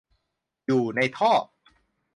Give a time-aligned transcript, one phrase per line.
[0.65, 1.31] อยู่ในท่อ